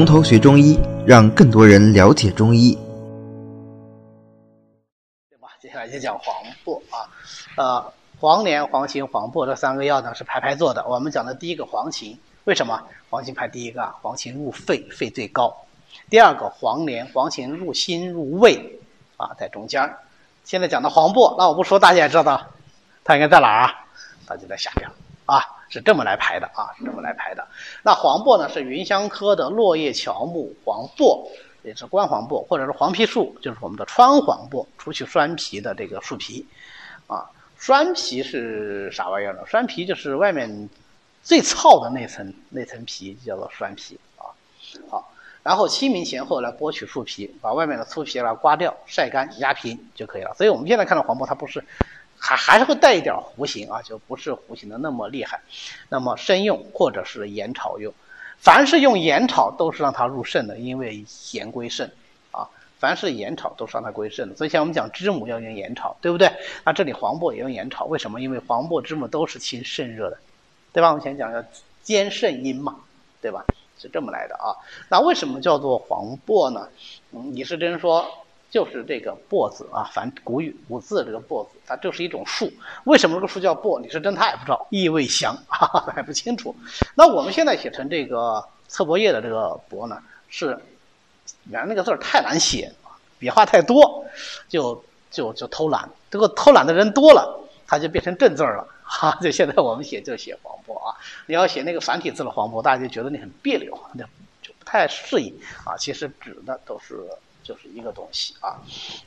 [0.00, 2.72] 从头学中医，让更多人了解中医。
[5.28, 5.48] 对吧？
[5.60, 6.34] 接下来就讲黄
[6.64, 7.04] 柏啊，
[7.58, 10.82] 呃，黄连、黄芩、黄柏这三个药呢是排排坐的。
[10.88, 13.94] 我们讲的第一个黄芩，为什么黄芩排第一个啊？
[14.00, 15.54] 黄芩入肺，肺最高。
[16.08, 18.80] 第二个黄连、黄芩入心、入胃，
[19.18, 19.94] 啊，在中间。
[20.44, 22.40] 现在讲的黄柏，那我不说，大家也知道，
[23.04, 23.84] 它应该在哪儿啊？
[24.26, 24.90] 它就在下边
[25.26, 27.46] 啊，是这么来排的啊，是这么来排的。
[27.84, 31.30] 那黄柏呢，是芸香科的落叶乔木黄柏，
[31.62, 36.44] 也是关黄柏，或者是黄皮树，就是我们的川黄柏，除去栓皮的这个树皮，
[37.06, 39.42] 啊，栓皮是啥玩意儿呢？
[39.46, 40.68] 栓皮就是外面
[41.22, 44.26] 最糙的那层那层皮，叫做栓皮啊。
[44.88, 45.12] 好，
[45.44, 50.34] 然后清明前后来剥取树皮，把外面的粗皮来刮掉，晒干压平就可以了。
[50.34, 51.64] 所以我们现在看到黄柏，它不是。
[52.22, 55.40] 还还是会带一点弧形啊，就不是弧形的那么厉害。
[55.88, 57.92] 那么生用或者是盐炒用，
[58.38, 61.90] 凡是用盐炒都是让它入肾的，因为盐归肾
[62.30, 62.46] 啊。
[62.78, 64.36] 凡是盐炒都是让它归肾的。
[64.36, 66.30] 所以像我们讲知母要用盐炒，对不对？
[66.62, 68.20] 那这里黄柏也用盐炒，为什么？
[68.20, 70.18] 因为黄柏、知母都是清肾热的，
[70.74, 70.88] 对吧？
[70.90, 71.42] 我们前讲要
[71.82, 72.76] 兼肾阴嘛，
[73.22, 73.44] 对吧？
[73.78, 74.52] 是这么来的啊。
[74.90, 76.68] 那为什么叫做黄柏呢？
[77.12, 78.06] 嗯，李时珍说。
[78.50, 82.52] 就是这个“柏”字啊，凡古语古字这个“柏”字，它就是一种树。
[82.82, 83.78] 为什么这个树叫柏？
[83.78, 86.54] 李时珍他也不知道，意味祥， 哈哈，还不清楚。
[86.96, 90.58] 那我们现在写成这个侧柏叶的这个“柏”呢，是
[91.48, 92.72] 原来那个字太难写，
[93.20, 94.04] 笔画太多，
[94.48, 95.88] 就就就偷懒。
[96.10, 99.16] 这个偷懒的人多了，它就变成正字了， 哈。
[99.22, 100.98] 就现在我们写就写黄柏啊。
[101.26, 104.02] 你要写那个繁体字的黄柏，大家就觉得你很别扭，那
[104.42, 105.32] 就不太适应
[105.64, 105.76] 啊。
[105.78, 107.08] 其实指的都是。
[107.42, 108.58] 就是一个东西啊，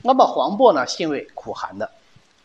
[0.01, 1.89] 那么黄柏呢，性味苦寒的。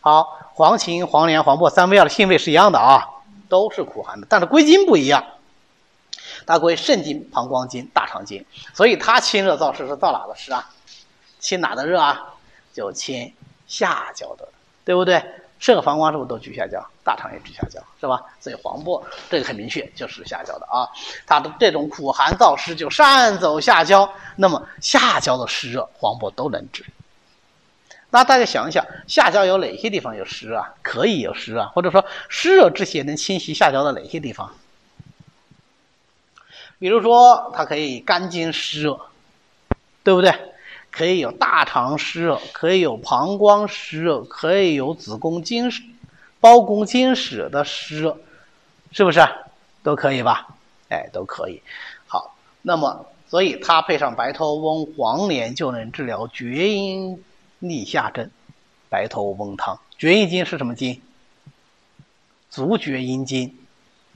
[0.01, 3.07] 好，黄芩、黄连、黄柏三味药的性味是一样的啊，
[3.49, 5.25] 都是苦寒的，但是归经不一样。
[6.47, 10.71] 它归肾经、膀胱经、大肠经，所以它清热燥湿是燥哪的湿啊？
[11.39, 12.35] 清哪的热啊？
[12.73, 13.35] 就清
[13.67, 14.49] 下焦的，
[14.85, 15.23] 对不对？
[15.59, 16.85] 肾和膀胱是不是都居下焦？
[17.05, 18.23] 大肠也居下焦，是吧？
[18.41, 20.87] 所以黄柏这个很明确，就是下焦的啊。
[21.27, 26.85] 它的这种苦寒燥湿就上走下焦，那么下焦的湿热，黄柏都能治。
[28.11, 30.75] 那大家想一想，下焦有哪些地方有湿热啊？
[30.83, 34.55] 可以有湿啊，或者说湿热之邪能侵袭下焦的哪些地方？
[36.79, 39.01] 比如说，它可以肝经湿热，
[40.05, 40.33] 对不对？
[40.91, 45.71] 可以有大肠湿热，可以有膀胱湿热，可以有子宫经、
[46.41, 48.19] 包宫经史的湿热，
[48.91, 49.21] 是不是
[49.85, 50.49] 都可以吧？
[50.89, 51.63] 哎，都可以。
[52.09, 57.23] 好，那么所以它配上白头翁、黄连就能治疗厥阴
[57.61, 58.31] 逆下症。
[58.89, 61.01] 白头翁汤，厥阴经是什么经？
[62.51, 63.55] 足厥阴经，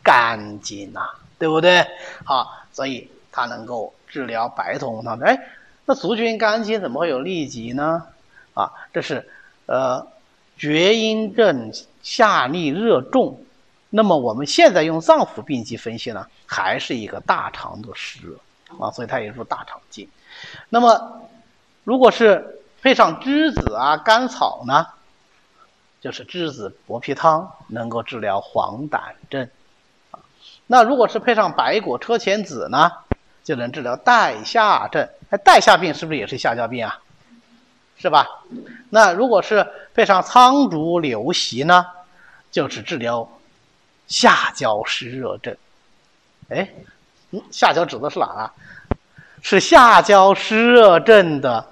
[0.02, 1.00] 肝经呐，
[1.38, 1.86] 对不对？
[2.24, 5.16] 好，所以它能够治疗白头翁汤。
[5.20, 5.38] 哎。
[5.84, 8.06] 那足厥阴肝经怎么会有痢疾呢？
[8.54, 9.28] 啊，这是
[9.66, 10.06] 呃
[10.56, 11.72] 厥阴症
[12.02, 13.42] 下利热重。
[13.90, 18.38] 那么我们现在用脏腑病机分析呢，还是一个大肠的湿热
[18.78, 20.08] 啊，所以它也入大肠经。
[20.68, 21.20] 那么
[21.84, 24.86] 如果是配上栀子啊、甘草呢，
[26.00, 29.48] 就是栀子薄皮汤，能够治疗黄疸症
[30.10, 30.20] 啊。
[30.66, 32.92] 那如果是配上白果车前子呢？
[33.44, 37.00] 就能治疗带下症，哎，带下病是不是也是下焦病啊？
[37.98, 38.26] 是吧？
[38.90, 41.86] 那如果是配上苍竹流席呢，
[42.50, 43.28] 就是治疗
[44.08, 45.56] 下焦湿热症。
[46.48, 46.68] 哎，
[47.30, 48.52] 嗯，下焦指的是哪啊？
[49.40, 51.66] 是下焦湿热症的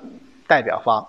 [0.46, 1.08] 代表方，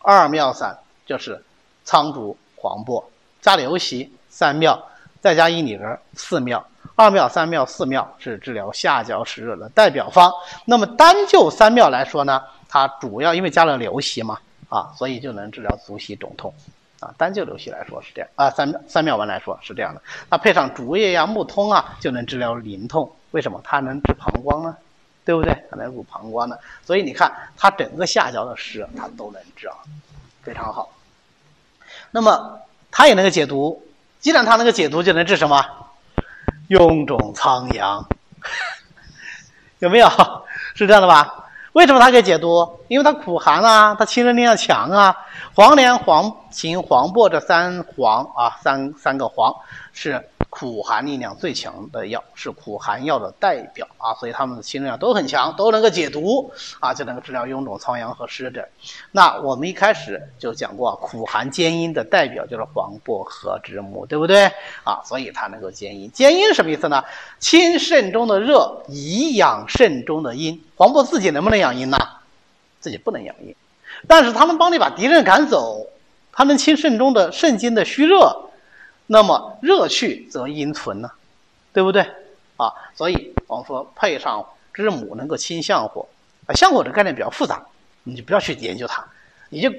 [0.00, 1.44] 二妙散就是
[1.84, 4.88] 苍竹、黄柏加流席三妙，
[5.20, 6.66] 再加一里仁四妙。
[6.96, 10.32] 二妙、三妙、四妙是治疗下焦湿热的代表方。
[10.64, 14.38] 那么单就三妙来说呢，它主要因为加了柳席嘛，
[14.70, 16.52] 啊，所以就能治疗足膝肿痛，
[17.00, 18.48] 啊，单就柳席来说是这样啊。
[18.50, 20.00] 三三妙丸来说是这样的。
[20.30, 23.14] 那配上竹叶呀、木通啊，就能治疗淋痛。
[23.32, 23.60] 为什么？
[23.62, 24.74] 它能治膀胱呢？
[25.22, 25.52] 对不对？
[25.70, 26.56] 它能入膀胱呢。
[26.82, 29.76] 所以你看，它整个下焦的湿热它都能治啊，
[30.42, 30.90] 非常好。
[32.10, 32.58] 那么
[32.90, 33.82] 它也能够解毒。
[34.18, 35.62] 既然它能够解毒，就能治什么？
[36.68, 38.04] 臃肿苍阳，
[39.80, 40.08] 有没有？
[40.74, 41.44] 是这样的吧？
[41.72, 42.80] 为什么它可以解毒？
[42.88, 45.14] 因为它苦寒啊，它清热力量强啊。
[45.54, 49.54] 黄连、黄芩、黄柏这三黄啊，三三个黄
[49.92, 56.50] 是苦寒力量最强的药，是苦寒药的代表啊，所以它们的清热量都很强，都能够解毒
[56.80, 58.66] 啊，就能够治疗臃肿、疮疡和湿疹。
[59.12, 64.46] 那我们一开始就讲过，苦寒兼阴的代表就是黄薄荷、知母，对不对
[64.84, 65.02] 啊？
[65.04, 66.10] 所以它能够兼阴。
[66.12, 67.04] 兼阴什么意思呢？
[67.38, 70.62] 清肾中的热，以养肾中的阴。
[70.76, 71.98] 黄柏自己能不能养阴呢？
[72.80, 73.54] 自己不能养阴，
[74.06, 75.86] 但是它能帮你把敌人赶走，
[76.32, 78.45] 它能清肾中的肾经的虚热。
[79.06, 81.10] 那么热去则阴存呢，
[81.72, 82.02] 对不对
[82.56, 82.72] 啊？
[82.94, 84.44] 所以我们说配上
[84.74, 86.08] 知母能够清相火，
[86.46, 87.64] 啊，相火这概念比较复杂，
[88.02, 89.04] 你就不要去研究它，
[89.50, 89.70] 你就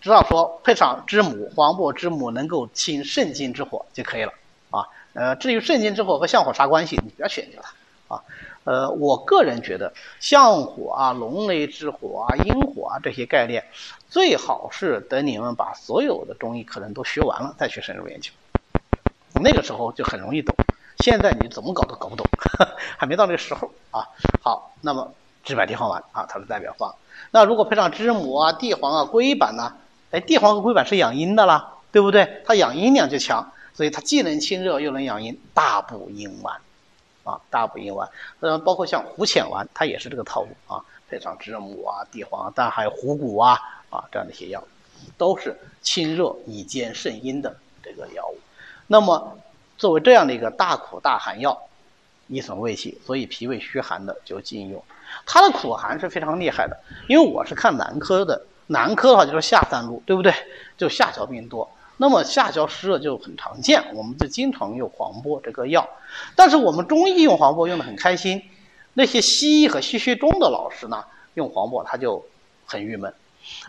[0.00, 4.32] 知道说配上知母黄柏知母能够清肾经之火就可以了
[4.70, 4.86] 啊。
[5.14, 8.22] 呃，至于肾经之火和相火啥关系，你不要去研究它啊。
[8.64, 13.64] 呃，我个人觉得相火啊、龙雷之火啊、阴火啊这些概念，
[14.08, 18.30] 最好是等你们把所有的中医课程都学完了再去深入研究。
[19.44, 20.56] 那个时候就很容易懂，
[21.00, 22.26] 现在你怎么搞都搞不懂，
[22.96, 24.08] 还没到那个时候啊。
[24.42, 25.12] 好，那么
[25.44, 26.94] 知柏地黄丸啊，它是代表方。
[27.30, 29.74] 那如果配上知母啊、地黄啊、龟板呢？
[30.12, 32.42] 哎，地黄和龟板是养阴的啦，对不对？
[32.46, 36.58] 它养阴量就强，所以它既能清热又能养阴，大补阴丸
[37.24, 38.08] 啊，大补阴丸。
[38.40, 43.60] 呃，包括像虎潜丸，它也是这个套路啊，配上知母啊、地黄，当然还有虎骨啊
[43.90, 44.64] 啊这样的一些药，
[45.18, 48.33] 都是清热以兼肾阴的这个药物。
[48.86, 49.38] 那么，
[49.78, 51.58] 作为这样的一个大苦大寒药，
[52.28, 54.82] 易损胃气，所以脾胃虚寒的就禁用。
[55.24, 56.76] 它的苦寒是非常厉害的，
[57.08, 60.34] 因为我是看男科的，男科的话就是下三路，对不对？
[60.76, 65.88] 就下焦病多，那么下焦湿热就很常见，我们就经常用黄柏这个药。
[66.36, 68.42] 但是我们中医用黄柏用的很开心，
[68.92, 71.04] 那些西医和西学中的老师呢，
[71.34, 72.24] 用黄柏他就
[72.66, 73.14] 很郁闷，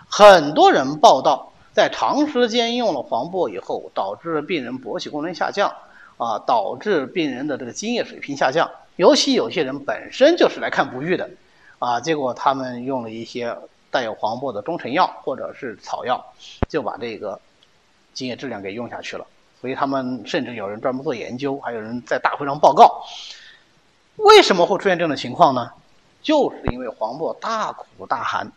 [0.09, 1.53] 很多人报道。
[1.75, 5.75] 在长时间用了黄柏以后，导致病人勃起功能下降，
[6.15, 8.71] 啊，导致病人的这个精液水平下降。
[8.95, 11.29] 尤其有些人本身就是来看不育的，
[11.79, 13.57] 啊，结果他们用了一些
[13.91, 16.25] 带有黄柏的中成药或者是草药，
[16.69, 17.37] 就把这个
[18.13, 19.27] 精液质量给用下去了。
[19.59, 23.03] 所以他们甚至有人专门做研究，还有人在大会上报告。
[24.15, 25.71] 为什么会出现这种情况呢？
[26.21, 28.49] 就是因为黄柏大苦大寒，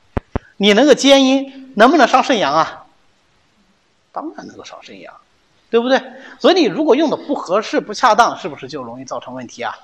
[0.56, 2.84] 你能够坚阴，能不能伤肾阳啊？
[4.18, 5.14] 当然能够少生阳，
[5.70, 6.02] 对不对？
[6.40, 9.78] 所以你如果用的不合适、不恰当，是不是就容易造成问题啊？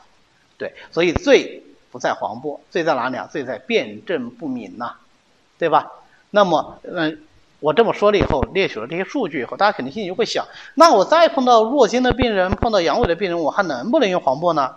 [0.59, 3.29] 对，所以罪不在黄柏，罪在哪里啊？
[3.31, 4.95] 罪在辨证不敏呐，
[5.57, 5.89] 对吧？
[6.31, 7.23] 那么，嗯，
[7.61, 10.45] 我这么说了以后，列举了这些数据以后，大家肯定心里就会想：
[10.75, 14.75] 那我再碰到弱经的病人，碰到阳痿的病人，我还能不能用黄柏呢？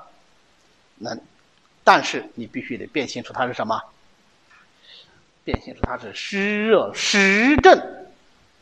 [1.00, 1.19] 能，
[1.83, 3.81] 但是你必须得辨清楚它是什么，
[5.44, 7.81] 辨清楚它是湿热湿症，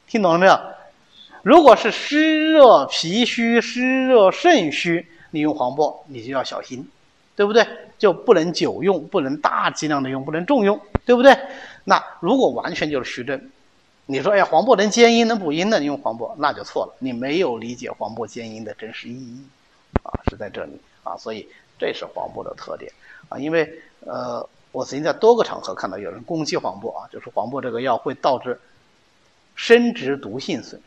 [0.07, 0.57] 听懂了没有？
[1.45, 6.89] 如果是湿热脾虚、湿热肾虚，你用黄柏你就要小心，
[7.35, 7.67] 对不对？
[7.99, 11.37] 就不能久用，不能大剂量的用，不能重用，对不对？
[11.83, 13.39] 那如果完全就是虚症，
[14.07, 19.37] 你说哎呀，黄柏能兼阴能补阴的，你用黄柏那就错了，你没有理解黄柏兼阴的真实意义
[20.01, 20.71] 啊，是在这里
[21.03, 21.47] 啊，所以
[21.77, 22.91] 这是黄柏的特点
[23.29, 28.59] 啊，因为呃，我曾经在多个场合看到有人攻击黄柏啊，就是黄柏这个药会导致
[29.53, 30.81] 生殖毒性损。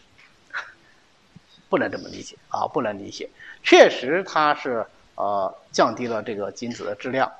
[1.68, 3.28] 不能这么理解啊，不能理解。
[3.62, 4.86] 确实，它是
[5.16, 7.30] 呃降低了这个精子的质量，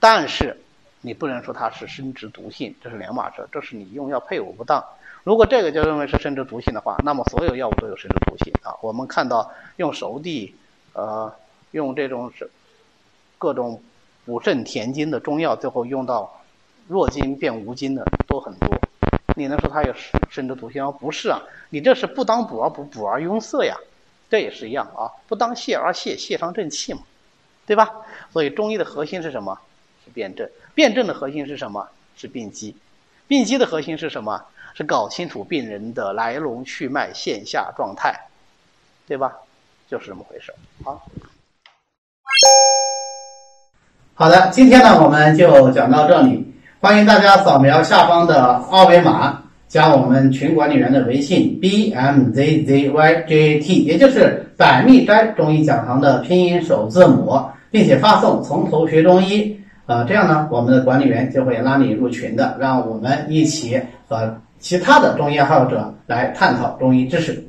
[0.00, 0.56] 但是
[1.00, 3.46] 你不能说它是生殖毒性，这是两码事。
[3.52, 4.84] 这是你用药配伍不当。
[5.22, 8.74] 如果这个就认为是生殖毒性的话，那么所有药物都有生殖毒性啊。
[8.80, 10.54] 我们看到用熟地，
[10.92, 11.32] 呃，
[11.72, 12.50] 用这种是
[13.38, 13.82] 各种
[14.24, 16.40] 补肾填精的中药，最后用到
[16.88, 18.04] 弱精变无精的。
[19.38, 19.94] 你能说它有
[20.30, 20.90] 生殖毒性吗？
[20.90, 23.76] 不是啊，你这是不当补而补，补而壅塞呀，
[24.30, 27.00] 这也是一样啊，不当泻而泻，泻伤正气嘛，
[27.66, 27.92] 对吧？
[28.32, 29.58] 所以中医的核心是什么？
[30.04, 30.48] 是辨证。
[30.74, 31.86] 辨证的核心是什么？
[32.16, 32.74] 是病机。
[33.28, 34.42] 病机的核心是什么？
[34.72, 38.28] 是搞清楚病人的来龙去脉、线下状态，
[39.06, 39.36] 对吧？
[39.86, 40.54] 就是这么回事。
[40.82, 41.06] 好，
[44.14, 46.54] 好的，今天呢，我们就讲到这里。
[46.78, 57.40] 欢迎大家扫描下方的二维码，加我们群管理员的微信 b m z z y j t，也就是百密斋中医讲堂的拼音首字母，
[57.70, 59.58] 并且发送“从头学中医”。
[59.86, 67.42] 呃，这样呢，我们的管理员就会拉你入群的，让我们一起和其他的中医爱好者来探讨中医知识。